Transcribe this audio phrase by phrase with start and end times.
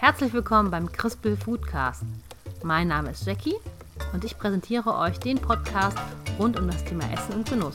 [0.00, 2.04] Herzlich willkommen beim Crispel Foodcast.
[2.62, 3.56] Mein Name ist Jackie
[4.12, 5.98] und ich präsentiere euch den Podcast
[6.38, 7.74] rund um das Thema Essen und Genuss.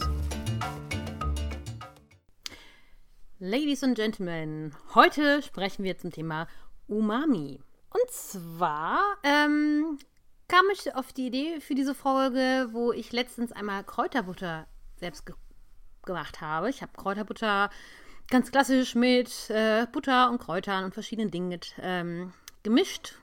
[3.39, 6.47] Ladies and Gentlemen, heute sprechen wir zum Thema
[6.87, 7.59] Umami.
[7.90, 9.99] Und zwar ähm,
[10.47, 14.65] kam ich auf die Idee für diese Folge, wo ich letztens einmal Kräuterbutter
[14.96, 15.35] selbst ge
[16.05, 16.70] gemacht habe.
[16.70, 17.70] Ich habe Kräuterbutter
[18.34, 22.34] ganz klassisch mit äh, Butter und Kräutern und verschiedenen Dingen ähm,
[22.64, 23.14] gemischt.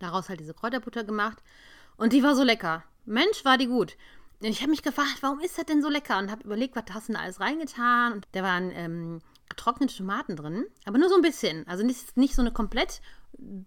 [0.00, 1.38] Daraus halt diese Kräuterbutter gemacht.
[1.96, 2.82] Und die war so lecker.
[3.04, 3.96] Mensch, war die gut.
[4.40, 6.18] Und ich habe mich gefragt, warum ist das denn so lecker?
[6.18, 8.14] Und habe überlegt, was hast du denn alles reingetan?
[8.14, 11.64] Und da waren ähm, getrocknete Tomaten drin, aber nur so ein bisschen.
[11.68, 13.00] Also nicht, nicht so eine komplett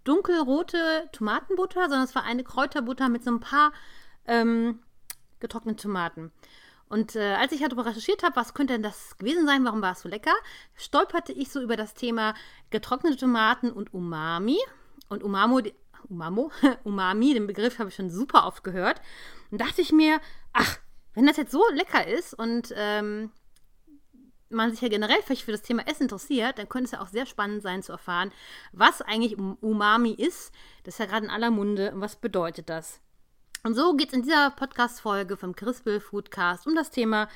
[0.03, 3.71] dunkelrote Tomatenbutter, sondern es war eine Kräuterbutter mit so ein paar
[4.25, 4.79] ähm,
[5.39, 6.33] getrockneten Tomaten.
[6.89, 9.81] Und äh, als ich halt darüber recherchiert habe, was könnte denn das gewesen sein, warum
[9.81, 10.33] war es so lecker,
[10.75, 12.33] stolperte ich so über das Thema
[12.69, 14.57] getrocknete Tomaten und Umami.
[15.09, 15.61] Und Umamo,
[16.09, 16.51] Umamo,
[16.83, 19.01] Umami, den Begriff habe ich schon super oft gehört.
[19.51, 20.19] Und dachte ich mir,
[20.53, 20.77] ach,
[21.13, 23.31] wenn das jetzt so lecker ist und ähm,
[24.49, 27.07] man sich ja generell vielleicht für das Thema Essen interessiert, dann könnte es ja auch
[27.07, 28.31] sehr spannend sein zu erfahren,
[28.71, 30.53] was eigentlich Umami ist.
[30.83, 31.91] Das ist ja gerade in aller Munde.
[31.91, 33.01] Und was bedeutet das?
[33.63, 37.27] Und so geht es in dieser Podcast-Folge vom Crispel Foodcast um das Thema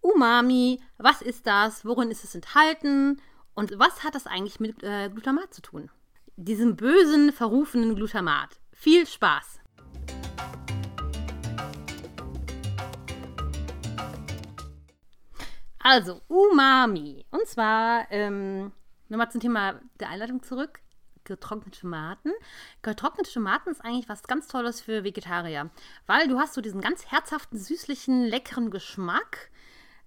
[0.00, 0.80] Umami.
[0.98, 1.84] Was ist das?
[1.84, 3.20] Worin ist es enthalten?
[3.54, 5.90] Und was hat das eigentlich mit äh, Glutamat zu tun?
[6.36, 8.60] Diesem bösen, verrufenen Glutamat.
[8.72, 9.60] Viel Spaß!
[15.78, 17.24] Also, Umami.
[17.30, 18.72] Und zwar, ähm,
[19.08, 20.80] nochmal zum Thema der Einleitung zurück
[21.24, 22.30] getrocknete Tomaten.
[22.82, 25.70] Getrocknete Tomaten ist eigentlich was ganz Tolles für Vegetarier,
[26.06, 29.50] weil du hast so diesen ganz herzhaften, süßlichen, leckeren Geschmack.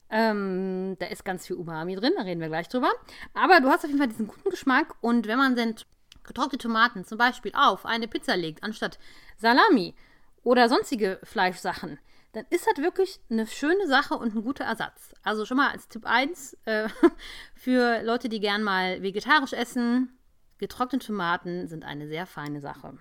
[0.09, 2.91] Ähm, da ist ganz viel Umami drin, da reden wir gleich drüber.
[3.33, 5.75] Aber du hast auf jeden Fall diesen guten Geschmack und wenn man dann
[6.23, 8.99] getrocknete Tomaten zum Beispiel auf eine Pizza legt, anstatt
[9.37, 9.95] Salami
[10.43, 11.99] oder sonstige Fleischsachen,
[12.35, 15.13] dann ist das wirklich eine schöne Sache und ein guter Ersatz.
[15.23, 16.89] Also schon mal als Tipp 1 äh,
[17.55, 20.17] für Leute, die gern mal vegetarisch essen,
[20.57, 22.97] Getrocknete Tomaten sind eine sehr feine Sache.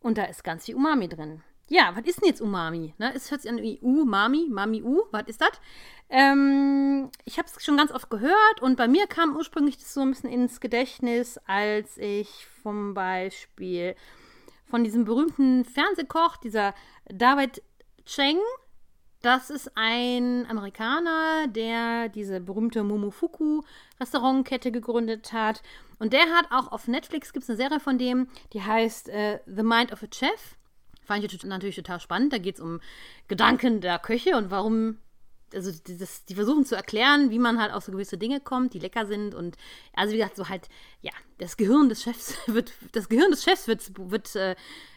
[0.00, 1.42] Und da ist ganz viel Umami drin.
[1.68, 2.94] Ja, was ist denn jetzt Umami?
[2.98, 3.12] Ne?
[3.14, 5.50] Es hört sich an wie Umami, Mami U, was ist das?
[6.08, 10.02] Ähm, ich habe es schon ganz oft gehört und bei mir kam ursprünglich das so
[10.02, 13.96] ein bisschen ins Gedächtnis, als ich zum Beispiel
[14.66, 16.72] von diesem berühmten Fernsehkoch, dieser
[17.06, 17.62] David
[18.04, 18.38] Cheng,
[19.26, 23.62] das ist ein Amerikaner, der diese berühmte Momofuku
[23.98, 25.64] Restaurantkette gegründet hat.
[25.98, 29.40] Und der hat auch auf Netflix gibt es eine Serie von dem, die heißt äh,
[29.46, 30.54] The Mind of a Chef.
[31.02, 32.32] Fand ich natürlich total spannend.
[32.32, 32.80] Da geht es um
[33.26, 34.98] Gedanken der Köche und warum,
[35.52, 38.78] also dieses, die versuchen zu erklären, wie man halt auf so gewisse Dinge kommt, die
[38.78, 39.34] lecker sind.
[39.34, 39.56] Und
[39.92, 40.68] also wie gesagt, so halt,
[41.02, 44.54] ja, das Gehirn des Chefs wird, das Gehirn des Chefs wird, wird äh,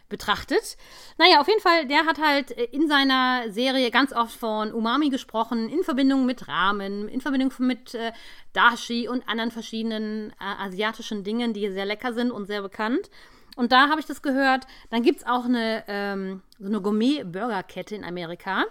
[0.10, 0.76] betrachtet.
[1.18, 5.10] Naja, auf jeden Fall, der hat halt äh, in seiner Serie ganz oft von Umami
[5.10, 8.12] gesprochen, in Verbindung mit Ramen, in Verbindung mit äh,
[8.54, 13.10] Dashi und anderen verschiedenen äh, asiatischen Dingen, die sehr lecker sind und sehr bekannt.
[13.56, 14.68] Und da habe ich das gehört.
[14.90, 18.66] Dann gibt es auch eine, ähm, so eine Gourmet-Burger-Kette in Amerika.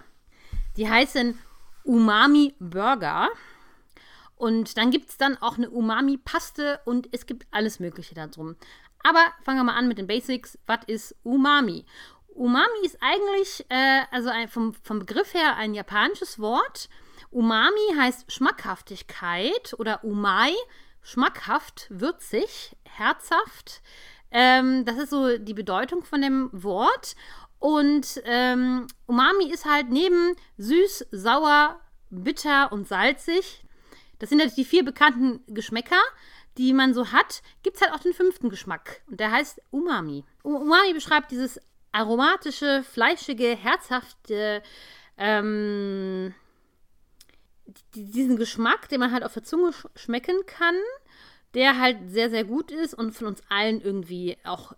[0.77, 1.37] Die heißen
[1.83, 3.29] Umami Burger.
[4.39, 8.55] Und dann gibt es dann auch eine Umami-Paste und es gibt alles Mögliche darum.
[9.03, 10.57] Aber fangen wir mal an mit den Basics.
[10.65, 11.85] Was ist Umami?
[12.35, 16.87] Umami ist eigentlich, äh, also ein, vom, vom Begriff her, ein japanisches Wort.
[17.31, 20.53] Umami heißt Schmackhaftigkeit oder Umai,
[21.01, 23.81] schmackhaft, würzig, herzhaft.
[24.31, 27.17] Ähm, das ist so die Bedeutung von dem Wort.
[27.59, 33.65] Und ähm, Umami ist halt neben süß, sauer, bitter und salzig.
[34.19, 36.01] Das sind halt die vier bekannten Geschmäcker
[36.59, 39.01] die man so hat, gibt es halt auch den fünften Geschmack.
[39.07, 40.25] Und der heißt Umami.
[40.43, 41.59] Umami beschreibt dieses
[41.93, 44.61] aromatische, fleischige, herzhafte,
[45.17, 46.35] ähm,
[47.95, 50.75] diesen Geschmack, den man halt auf der Zunge sch schmecken kann,
[51.53, 54.73] der halt sehr, sehr gut ist und von uns allen irgendwie auch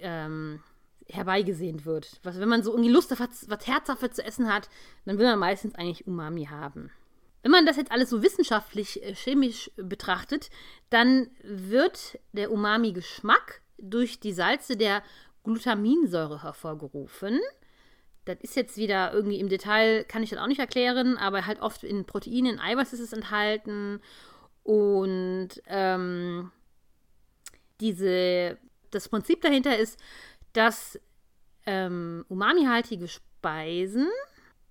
[0.00, 0.62] ähm,
[1.08, 2.20] herbeigesehnt wird.
[2.24, 4.68] Was, wenn man so irgendwie Lust auf was, was Herzhaftes zu essen hat,
[5.06, 6.90] dann will man meistens eigentlich Umami haben.
[7.46, 10.50] Wenn man das jetzt alles so wissenschaftlich, äh, chemisch betrachtet,
[10.90, 15.00] dann wird der Umami-Geschmack durch die Salze der
[15.44, 17.38] Glutaminsäure hervorgerufen.
[18.24, 21.60] Das ist jetzt wieder irgendwie im Detail, kann ich das auch nicht erklären, aber halt
[21.60, 24.00] oft in Proteinen, in Eiweiß ist es enthalten.
[24.64, 26.50] Und ähm,
[27.78, 28.58] diese,
[28.90, 30.00] das Prinzip dahinter ist,
[30.52, 30.98] dass
[31.64, 34.08] ähm, umami-haltige Speisen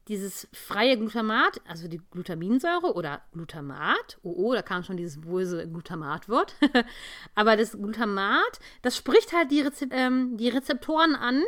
[0.08, 5.68] dieses freie Glutamat, also die Glutaminsäure oder Glutamat, oh, oh da kam schon dieses böse
[5.68, 6.56] Glutamatwort,
[7.36, 11.44] aber das Glutamat, das spricht halt die, Rezep ähm, die Rezeptoren an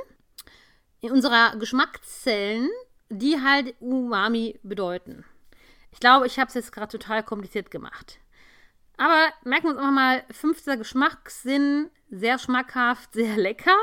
[1.01, 2.69] in unserer Geschmackszellen,
[3.09, 5.23] die halt Umami bedeuten.
[5.91, 8.19] Ich glaube, ich habe es jetzt gerade total kompliziert gemacht.
[8.97, 13.77] Aber merken wir uns einfach mal, fünfter Geschmackssinn, sehr schmackhaft, sehr lecker.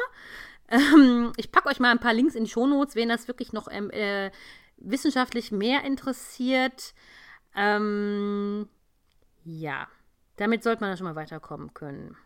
[0.69, 3.69] Ähm, ich packe euch mal ein paar Links in die Shownotes, wen das wirklich noch
[3.70, 4.31] ähm, äh,
[4.76, 6.94] wissenschaftlich mehr interessiert.
[7.55, 8.69] Ähm,
[9.44, 9.88] ja,
[10.37, 12.17] damit sollte man dann schon mal weiterkommen können.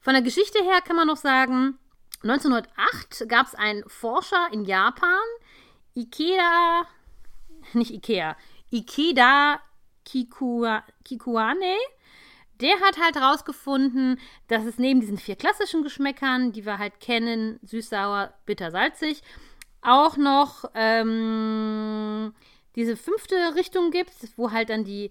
[0.00, 1.78] Von der Geschichte her kann man noch sagen,
[2.22, 5.18] 1908 gab es einen Forscher in Japan,
[5.94, 6.86] Ikeda,
[7.72, 8.36] nicht Ikea,
[8.70, 9.60] Ikeda
[10.04, 11.76] Kikua, Kikuane,
[12.60, 17.58] der hat halt herausgefunden, dass es neben diesen vier klassischen Geschmäckern, die wir halt kennen,
[17.62, 19.22] süß, sauer, bitter, salzig,
[19.82, 22.34] auch noch ähm,
[22.76, 25.10] diese fünfte Richtung gibt, wo halt dann die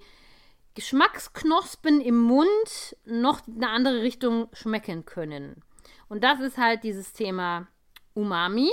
[0.75, 5.61] Geschmacksknospen im Mund noch eine andere Richtung schmecken können.
[6.07, 7.67] Und das ist halt dieses Thema
[8.13, 8.71] Umami.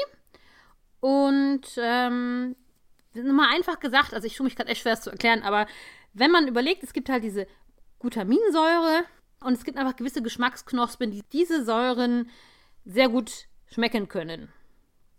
[1.01, 2.57] Und ähm,
[3.15, 5.67] mal einfach gesagt, also ich tue mich gerade echt schwer es zu erklären, aber
[6.15, 7.47] wenn man überlegt, es gibt halt diese
[8.01, 9.05] Glutaminsäure
[9.41, 12.31] und es gibt einfach gewisse Geschmacksknospen, die diese Säuren
[12.85, 14.53] sehr gut schmecken können.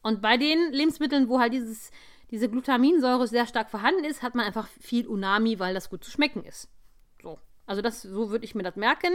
[0.01, 1.92] Und bei den Lebensmitteln, wo halt dieses,
[2.31, 6.12] diese Glutaminsäure sehr stark vorhanden ist, hat man einfach viel Unami, weil das gut zu
[6.12, 6.69] schmecken ist.
[7.22, 7.40] So.
[7.66, 9.13] Also das, so würde ich mir das merken.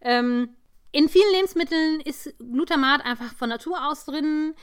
[0.00, 0.56] Ähm,
[0.90, 4.54] in vielen Lebensmitteln ist Glutamat einfach von Natur aus drin.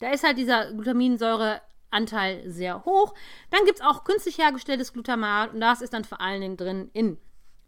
[0.00, 3.14] Da ist halt dieser Glutaminsäureanteil sehr hoch.
[3.50, 6.90] Dann gibt es auch künstlich hergestelltes Glutamat und das ist dann vor allen Dingen drin
[6.92, 7.18] in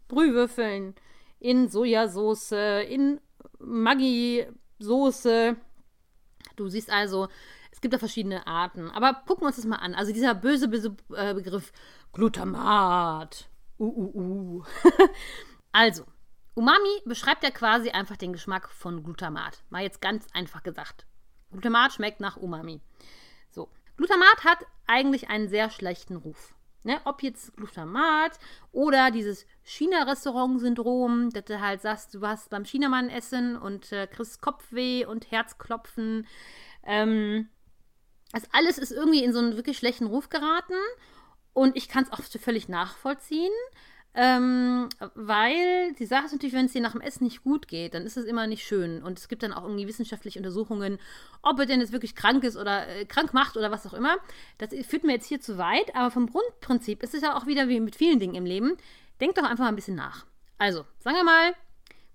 [0.07, 0.95] Brühwürfeln,
[1.39, 2.53] in Sojasauce,
[2.87, 3.19] in
[3.59, 5.55] Maggi-Soße.
[6.57, 7.29] Du siehst also,
[7.71, 8.89] es gibt da verschiedene Arten.
[8.91, 9.95] Aber gucken wir uns das mal an.
[9.95, 11.71] Also dieser böse, böse äh, Begriff
[12.11, 13.47] Glutamat.
[13.79, 14.63] Uh, uh, uh.
[15.71, 16.03] also,
[16.55, 19.63] Umami beschreibt ja quasi einfach den Geschmack von Glutamat.
[19.69, 21.05] Mal jetzt ganz einfach gesagt.
[21.51, 22.81] Glutamat schmeckt nach Umami.
[23.51, 23.69] So.
[23.95, 26.55] Glutamat hat eigentlich einen sehr schlechten Ruf.
[26.87, 28.39] Ne, ob jetzt Glutamat
[28.71, 34.41] oder dieses China-Restaurant-Syndrom, dass du halt sagst, du warst beim Chinamann essen und äh, kriegst
[34.41, 36.25] Kopfweh und Herzklopfen.
[36.85, 37.49] Ähm,
[38.31, 40.75] das alles ist irgendwie in so einen wirklich schlechten Ruf geraten
[41.51, 43.51] und ich kann es auch völlig nachvollziehen.
[44.19, 47.93] Ähm, weil die Sache ist natürlich, wenn es dir nach dem Essen nicht gut geht,
[47.93, 49.03] dann ist es immer nicht schön.
[49.03, 50.97] Und es gibt dann auch irgendwie wissenschaftliche Untersuchungen,
[51.43, 54.17] ob er denn jetzt wirklich krank ist oder äh, krank macht oder was auch immer.
[54.57, 57.67] Das führt mir jetzt hier zu weit, aber vom Grundprinzip ist es ja auch wieder
[57.67, 58.75] wie mit vielen Dingen im Leben.
[59.21, 60.25] Denkt doch einfach mal ein bisschen nach.
[60.57, 61.53] Also, sagen wir mal,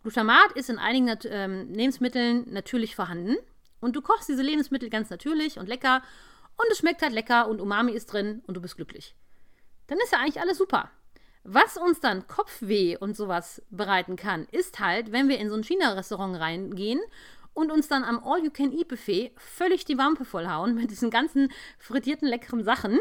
[0.02, 3.37] Glutamat ist in einigen Nat ähm, Lebensmitteln natürlich vorhanden.
[3.81, 6.02] Und du kochst diese Lebensmittel ganz natürlich und lecker.
[6.56, 9.14] Und es schmeckt halt lecker und Umami ist drin und du bist glücklich.
[9.87, 10.90] Dann ist ja eigentlich alles super.
[11.44, 15.64] Was uns dann Kopfweh und sowas bereiten kann, ist halt, wenn wir in so ein
[15.64, 17.00] China-Restaurant reingehen
[17.52, 22.98] und uns dann am All-You-Can-Eat-Buffet völlig die Wampe vollhauen mit diesen ganzen frittierten leckeren Sachen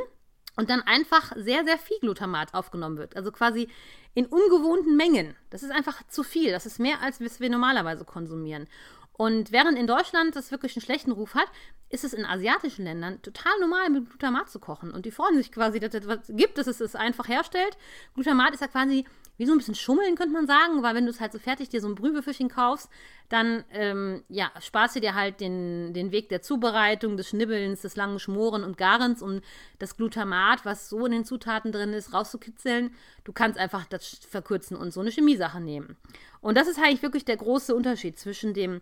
[0.55, 3.15] und dann einfach sehr, sehr viel Glutamat aufgenommen wird.
[3.15, 3.69] Also quasi
[4.13, 5.35] in ungewohnten Mengen.
[5.49, 6.51] Das ist einfach zu viel.
[6.51, 8.67] Das ist mehr, als wir normalerweise konsumieren.
[9.13, 11.47] Und während in Deutschland das wirklich einen schlechten Ruf hat,
[11.89, 14.91] ist es in asiatischen Ländern total normal, mit Glutamat zu kochen.
[14.91, 17.77] Und die freuen sich quasi, dass es etwas gibt, dass es es einfach herstellt.
[18.13, 19.05] Glutamat ist ja quasi
[19.37, 21.69] wie so ein bisschen Schummeln, könnte man sagen, weil wenn du es halt so fertig
[21.69, 22.89] dir so ein Brühwürfelchen kaufst,
[23.27, 27.95] dann ähm, ja, sparst du dir halt den, den Weg der Zubereitung, des Schnibbelns, des
[27.95, 29.41] langen Schmoren und Garens, um
[29.79, 32.93] das Glutamat, was so in den Zutaten drin ist, rauszukitzeln.
[33.23, 35.97] Du kannst einfach das verkürzen und so eine Chemiesache nehmen.
[36.41, 38.81] Und das ist eigentlich wirklich der große Unterschied zwischen dem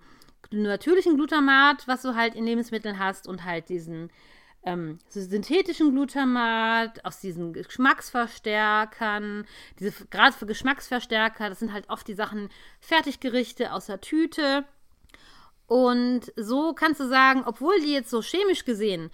[0.52, 4.10] natürlichen Glutamat, was du halt in Lebensmitteln hast, und halt diesen
[4.64, 9.46] ähm, so synthetischen Glutamat, aus diesen Geschmacksverstärkern,
[9.80, 14.66] diese gerade für Geschmacksverstärker, das sind halt oft die Sachen Fertiggerichte aus der Tüte.
[15.68, 19.12] Und so kannst du sagen, obwohl die jetzt so chemisch gesehen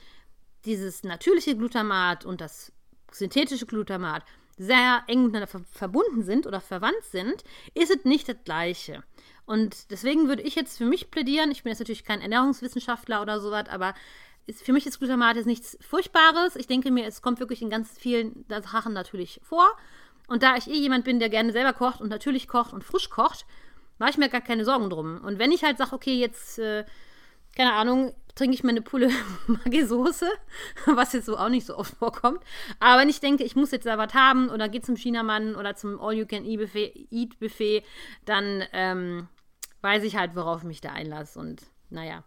[0.65, 2.72] dieses natürliche Glutamat und das
[3.12, 4.24] synthetische Glutamat
[4.58, 9.03] sehr eng miteinander verbunden sind oder verwandt sind, ist es nicht das gleiche.
[9.46, 13.40] Und deswegen würde ich jetzt für mich plädieren, ich bin jetzt natürlich kein Ernährungswissenschaftler oder
[13.40, 13.94] sowas, aber
[14.48, 16.56] ist, für mich ist Glutamat jetzt nichts Furchtbares.
[16.56, 19.68] Ich denke mir, es kommt wirklich in ganz vielen Sachen natürlich vor.
[20.28, 23.10] Und da ich eh jemand bin, der gerne selber kocht und natürlich kocht und frisch
[23.10, 23.46] kocht,
[23.98, 25.22] mache ich mir gar keine Sorgen drum.
[25.24, 26.86] Und wenn ich halt sage, okay, jetzt, äh,
[27.56, 29.10] keine Ahnung, trinke ich mir eine Pulle
[29.48, 30.28] Maggi-Soße,
[30.88, 32.40] was jetzt so auch nicht so oft vorkommt.
[32.80, 35.75] Aber wenn ich denke, ich muss jetzt da was haben oder gehe zum Chinamann oder
[35.75, 37.84] zum All-You-Can-Eat-Buffet,
[38.25, 39.28] dann ähm,
[39.86, 41.39] weiß ich halt, worauf ich mich da einlasse.
[41.39, 42.24] Und naja,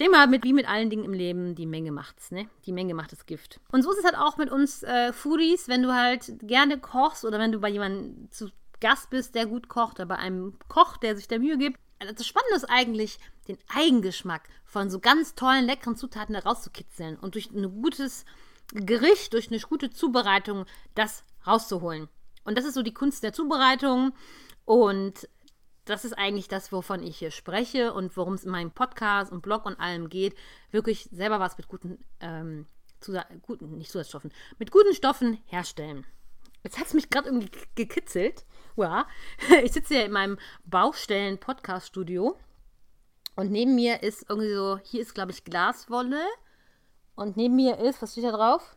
[0.00, 2.48] denke mal, mit, wie mit allen Dingen im Leben, die Menge macht's, ne?
[2.64, 3.60] Die Menge macht das Gift.
[3.70, 7.24] Und so ist es halt auch mit uns äh, Foodies, wenn du halt gerne kochst
[7.24, 10.96] oder wenn du bei jemandem zu Gast bist, der gut kocht, oder bei einem Koch,
[10.96, 11.78] der sich der Mühe gibt.
[11.98, 17.34] Also das Spannende ist eigentlich, den Eigengeschmack von so ganz tollen, leckeren Zutaten herauszukitzeln und
[17.34, 18.24] durch ein gutes
[18.72, 22.08] Gericht, durch eine gute Zubereitung das rauszuholen.
[22.44, 24.12] Und das ist so die Kunst der Zubereitung.
[24.64, 25.28] Und
[25.84, 29.42] das ist eigentlich das, wovon ich hier spreche und worum es in meinem Podcast und
[29.42, 30.36] Blog und allem geht.
[30.70, 32.66] Wirklich selber was mit guten, ähm,
[33.00, 36.06] Zusatz, guten, nicht Zusatzstoffen, mit guten Stoffen herstellen.
[36.62, 38.44] Jetzt hat es mich gerade irgendwie gekitzelt.
[38.76, 39.06] Ja,
[39.64, 42.38] ich sitze hier in meinem Baustellen-Podcast-Studio
[43.36, 46.24] und neben mir ist irgendwie so, hier ist, glaube ich, Glaswolle
[47.14, 48.76] und neben mir ist, was steht da drauf?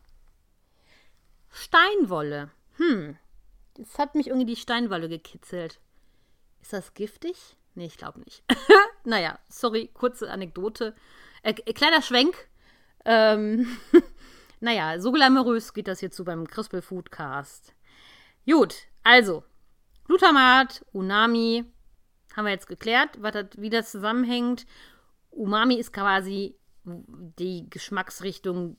[1.50, 2.50] Steinwolle.
[2.78, 3.18] Hm,
[3.78, 5.80] jetzt hat mich irgendwie die Steinwolle gekitzelt.
[6.64, 7.58] Ist das giftig?
[7.76, 8.42] Nee, ich glaube nicht.
[9.04, 10.96] naja, sorry, kurze Anekdote.
[11.42, 12.48] Äh, äh, kleiner Schwenk.
[13.04, 13.68] Ähm,
[14.62, 17.76] naja, so glamourös geht das hier zu beim Crispel Foodcast.
[18.46, 19.44] Gut, also,
[20.06, 21.66] Glutamat, Unami,
[22.34, 24.66] haben wir jetzt geklärt, das, wie das zusammenhängt.
[25.32, 26.56] Umami ist quasi
[26.86, 28.78] die Geschmacksrichtung,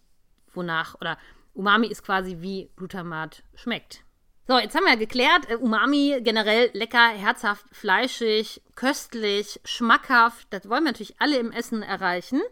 [0.55, 1.19] wonach, oder
[1.53, 4.05] Umami ist quasi wie Glutamat schmeckt.
[4.47, 10.47] So, jetzt haben wir ja geklärt, äh, Umami generell lecker, herzhaft, fleischig, köstlich, schmackhaft.
[10.51, 12.43] Das wollen wir natürlich alle im Essen erreichen.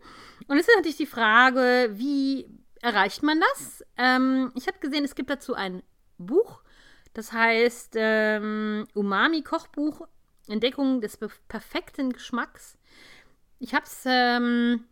[0.47, 2.49] Und jetzt ist natürlich die Frage, wie
[2.81, 3.85] erreicht man das?
[3.99, 5.83] Ähm, ich habe gesehen, es gibt dazu ein
[6.17, 6.63] Buch.
[7.13, 10.09] Das heißt ähm, Umami-Kochbuch,
[10.49, 12.79] Entdeckung des perfekten Geschmacks.
[13.59, 14.85] Ich habe es ähm,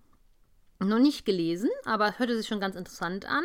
[0.80, 3.44] noch nicht gelesen, aber es hörte sich schon ganz interessant an.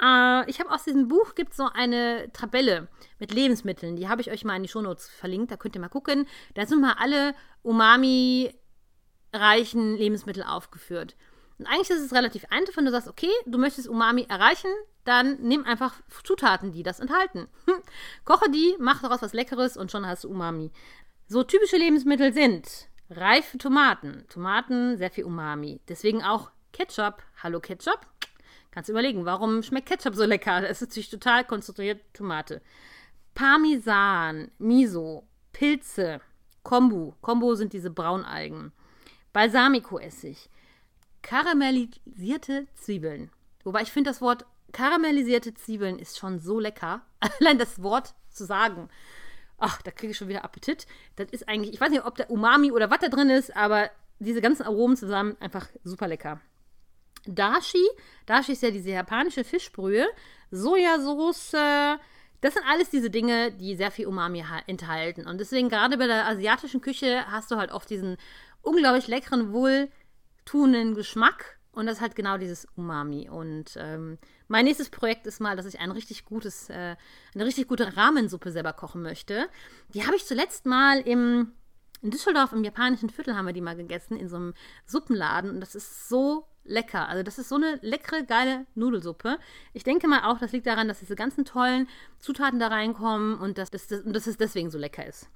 [0.00, 3.96] Äh, ich habe aus diesem Buch gibt so eine Tabelle mit Lebensmitteln.
[3.96, 5.50] Die habe ich euch mal in die Shownotes verlinkt.
[5.50, 6.26] Da könnt ihr mal gucken.
[6.54, 11.16] Da sind mal alle Umami-reichen Lebensmittel aufgeführt.
[11.58, 14.70] Und eigentlich ist es relativ einfach, wenn du sagst, okay, du möchtest Umami erreichen,
[15.04, 15.94] dann nimm einfach
[16.24, 17.46] Zutaten, die das enthalten.
[18.24, 20.72] Koche die, mach daraus was Leckeres und schon hast du Umami.
[21.28, 24.24] So typische Lebensmittel sind reife Tomaten.
[24.28, 25.80] Tomaten, sehr viel Umami.
[25.88, 27.22] Deswegen auch Ketchup.
[27.42, 28.11] Hallo Ketchup.
[28.72, 30.68] Kannst du überlegen, warum schmeckt Ketchup so lecker?
[30.68, 32.62] Es ist natürlich total konzentriert Tomate.
[33.34, 36.20] Parmesan, Miso, Pilze,
[36.62, 37.12] Kombu.
[37.20, 38.72] Kombu sind diese Braunalgen.
[39.34, 40.48] Balsamico-Essig.
[41.20, 43.30] Karamellisierte Zwiebeln.
[43.62, 47.02] Wobei ich finde, das Wort karamellisierte Zwiebeln ist schon so lecker.
[47.40, 48.88] Allein das Wort zu sagen.
[49.58, 50.86] Ach, da kriege ich schon wieder Appetit.
[51.16, 53.90] Das ist eigentlich, ich weiß nicht, ob da Umami oder was da drin ist, aber
[54.18, 56.40] diese ganzen Aromen zusammen einfach super lecker.
[57.26, 57.84] Dashi.
[58.26, 60.06] Dashi ist ja diese japanische Fischbrühe.
[60.50, 61.52] Sojasauce.
[62.40, 65.26] Das sind alles diese Dinge, die sehr viel Umami enthalten.
[65.26, 68.16] Und deswegen gerade bei der asiatischen Küche hast du halt oft diesen
[68.62, 71.58] unglaublich leckeren, wohltuenden Geschmack.
[71.70, 73.30] Und das ist halt genau dieses Umami.
[73.30, 76.96] Und ähm, mein nächstes Projekt ist mal, dass ich ein richtig gutes, äh,
[77.34, 79.48] eine richtig gute Rahmensuppe selber kochen möchte.
[79.94, 81.52] Die habe ich zuletzt mal im
[82.02, 84.54] in Düsseldorf im japanischen Viertel haben wir die mal gegessen, in so einem
[84.86, 85.50] Suppenladen.
[85.50, 87.08] Und das ist so lecker.
[87.08, 89.38] Also das ist so eine leckere, geile Nudelsuppe.
[89.72, 93.58] Ich denke mal auch, das liegt daran, dass diese ganzen tollen Zutaten da reinkommen und
[93.58, 95.28] dass, dass, dass, es deswegen so lecker ist.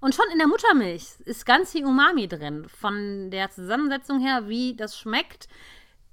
[0.00, 2.66] Und schon in der Muttermilch ist ganz viel Umami drin.
[2.68, 5.48] Von der Zusammensetzung her, wie das schmeckt,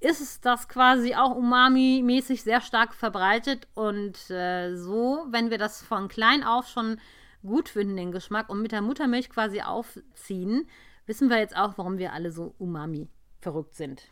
[0.00, 3.68] ist das quasi auch Umami-mäßig sehr stark verbreitet.
[3.74, 7.00] Und äh, so, wenn wir das von klein auf schon
[7.44, 10.68] gut finden, den Geschmack, und mit der Muttermilch quasi aufziehen,
[11.06, 13.08] wissen wir jetzt auch, warum wir alle so Umami
[13.40, 14.02] verrückt sind.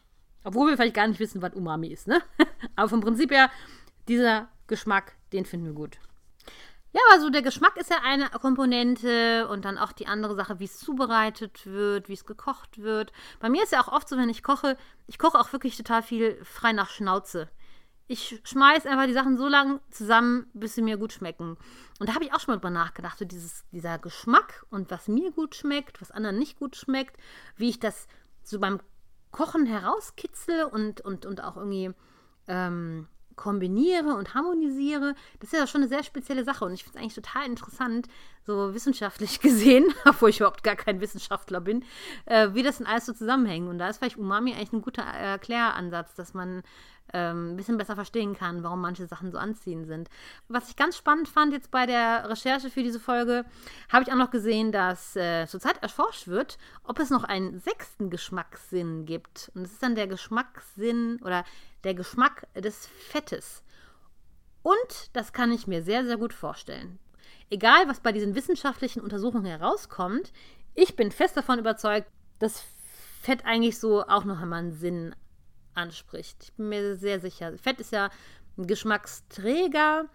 [0.45, 2.23] Obwohl wir vielleicht gar nicht wissen, was Umami ist, ne?
[2.77, 3.51] Aber vom Prinzip her,
[4.09, 5.99] dieser Geschmack, den finden wir gut.
[6.95, 10.65] Ja, also der Geschmack ist ja eine Komponente und dann auch die andere Sache, wie
[10.65, 13.13] es zubereitet wird, wie es gekocht wird.
[13.41, 16.03] Bei mir ist ja auch oft so, wenn ich koche, ich koche auch wirklich total
[16.03, 17.49] viel frei nach Schnauze
[18.13, 21.57] ich schmeiß einfach die Sachen so lange zusammen, bis sie mir gut schmecken.
[21.99, 25.09] Und da habe ich auch schon mal drüber nachgedacht, so dieses, dieser Geschmack und was
[25.09, 27.17] mir gut schmeckt, was anderen nicht gut schmeckt,
[27.57, 28.07] wie ich das
[28.43, 28.81] so beim
[29.31, 31.91] Kochen herauskitzel und, und, und auch irgendwie
[32.49, 36.99] ähm, kombiniere und harmonisiere, das ist ja schon eine sehr spezielle Sache und ich finde
[36.99, 38.09] es eigentlich total interessant,
[38.45, 41.85] so wissenschaftlich gesehen, obwohl ich überhaupt gar kein Wissenschaftler bin,
[42.27, 43.69] äh, wie das denn alles so zusammenhängt.
[43.69, 46.63] Und da ist vielleicht Umami eigentlich ein guter Erkläransatz, dass man
[47.13, 50.09] ein bisschen besser verstehen kann, warum manche Sachen so anziehend sind.
[50.49, 53.45] Was ich ganz spannend fand jetzt bei der Recherche für diese Folge,
[53.91, 58.11] habe ich auch noch gesehen, dass äh, zurzeit erforscht wird, ob es noch einen sechsten
[58.11, 59.51] Geschmackssinn gibt.
[59.55, 61.45] Und das ist dann der Geschmackssinn oder
[61.85, 63.63] der Geschmack des Fettes.
[64.63, 66.99] Und das kann ich mir sehr, sehr gut vorstellen.
[67.51, 70.33] Egal, was bei diesen wissenschaftlichen Untersuchungen herauskommt,
[70.75, 72.65] ich bin fest davon überzeugt, dass
[73.21, 75.15] Fett eigentlich so auch noch einmal einen Sinn
[75.75, 76.37] anspricht.
[76.45, 77.57] Ich bin mir sehr sicher.
[77.59, 78.11] Fett ist ja
[78.57, 80.07] ein Geschmacksträger,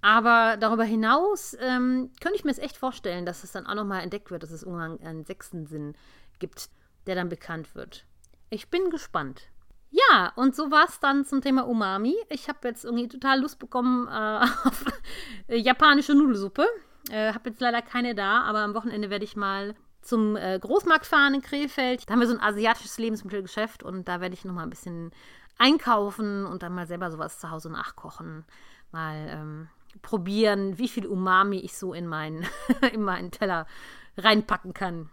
[0.00, 4.02] aber darüber hinaus ähm, könnte ich mir es echt vorstellen, dass es dann auch nochmal
[4.02, 5.94] entdeckt wird, dass es irgendwann einen sechsten Sinn
[6.38, 6.70] gibt,
[7.06, 8.04] der dann bekannt wird.
[8.50, 9.48] Ich bin gespannt.
[9.90, 12.14] Ja, und so war es dann zum Thema Umami.
[12.28, 14.10] Ich habe jetzt irgendwie total Lust bekommen äh,
[14.64, 14.84] auf
[15.48, 16.66] japanische Nudelsuppe.
[17.10, 21.06] Äh, habe jetzt leider keine da, aber am Wochenende werde ich mal zum äh, Großmarkt
[21.06, 22.08] fahren in Krefeld.
[22.08, 25.10] Da haben wir so ein asiatisches Lebensmittelgeschäft und da werde ich nochmal ein bisschen
[25.58, 28.44] einkaufen und dann mal selber sowas zu Hause nachkochen.
[28.92, 29.68] Mal ähm,
[30.02, 32.46] probieren, wie viel Umami ich so in meinen,
[32.92, 33.66] in meinen Teller
[34.16, 35.10] reinpacken kann.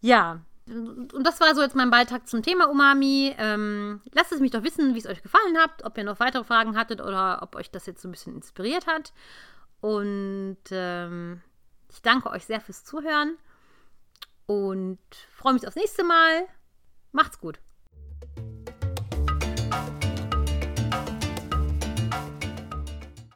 [0.00, 3.34] Ja, und das war so jetzt mein Beitrag zum Thema Umami.
[3.38, 6.44] Ähm, lasst es mich doch wissen, wie es euch gefallen hat, ob ihr noch weitere
[6.44, 9.12] Fragen hattet oder ob euch das jetzt so ein bisschen inspiriert hat.
[9.80, 11.42] Und ähm,
[11.90, 13.36] ich danke euch sehr fürs Zuhören
[14.50, 14.98] und
[15.32, 16.44] freue mich aufs nächste Mal.
[17.12, 17.60] Macht's gut.